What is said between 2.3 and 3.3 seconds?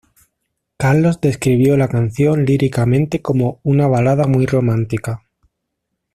líricamente